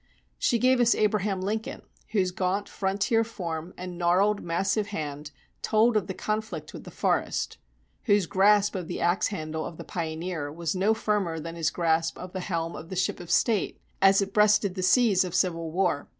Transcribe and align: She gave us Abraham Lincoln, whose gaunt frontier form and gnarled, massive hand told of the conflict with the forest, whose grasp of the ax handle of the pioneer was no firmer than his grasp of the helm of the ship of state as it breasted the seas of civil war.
She 0.39 0.57
gave 0.57 0.79
us 0.79 0.95
Abraham 0.95 1.41
Lincoln, 1.41 1.83
whose 2.09 2.31
gaunt 2.31 2.67
frontier 2.67 3.23
form 3.23 3.71
and 3.77 3.99
gnarled, 3.99 4.41
massive 4.41 4.87
hand 4.87 5.29
told 5.61 5.95
of 5.95 6.07
the 6.07 6.15
conflict 6.15 6.73
with 6.73 6.85
the 6.85 6.89
forest, 6.89 7.59
whose 8.05 8.25
grasp 8.25 8.73
of 8.73 8.87
the 8.87 8.99
ax 8.99 9.27
handle 9.27 9.63
of 9.63 9.77
the 9.77 9.83
pioneer 9.83 10.51
was 10.51 10.75
no 10.75 10.95
firmer 10.95 11.39
than 11.39 11.53
his 11.53 11.69
grasp 11.69 12.17
of 12.17 12.33
the 12.33 12.39
helm 12.39 12.75
of 12.75 12.89
the 12.89 12.95
ship 12.95 13.19
of 13.19 13.29
state 13.29 13.79
as 14.01 14.23
it 14.23 14.33
breasted 14.33 14.73
the 14.73 14.81
seas 14.81 15.23
of 15.23 15.35
civil 15.35 15.69
war. 15.71 16.09